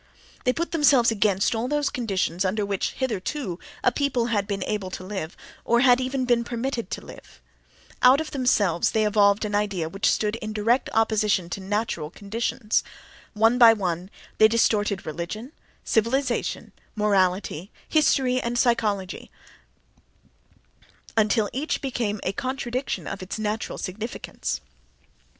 They 0.45 0.51
put 0.51 0.71
themselves 0.71 1.11
against 1.11 1.53
all 1.53 1.67
those 1.67 1.91
conditions 1.91 2.43
under 2.43 2.65
which, 2.65 2.93
hitherto, 2.93 3.59
a 3.83 3.91
people 3.91 4.25
had 4.33 4.47
been 4.47 4.63
able 4.63 4.89
to 4.89 5.03
live, 5.03 5.37
or 5.63 5.81
had 5.81 6.01
even 6.01 6.25
been 6.25 6.43
permitted 6.43 6.89
to 6.89 7.05
live; 7.05 7.39
out 8.01 8.19
of 8.19 8.31
themselves 8.31 8.93
they 8.93 9.05
evolved 9.05 9.45
an 9.45 9.53
idea 9.53 9.87
which 9.89 10.09
stood 10.09 10.37
in 10.37 10.53
direct 10.53 10.89
opposition 10.95 11.51
to 11.51 11.59
natural 11.61 12.09
conditions—one 12.09 13.59
by 13.59 13.73
one 13.73 14.09
they 14.39 14.47
distorted 14.47 15.05
religion, 15.05 15.51
civilization, 15.83 16.71
morality, 16.95 17.71
history 17.87 18.41
and 18.41 18.57
psychology 18.57 19.29
until 21.15 21.47
each 21.53 21.79
became 21.79 22.19
a 22.23 22.33
contradiction 22.33 23.05
of 23.05 23.21
its 23.21 23.37
natural 23.37 23.77
significance. 23.77 24.61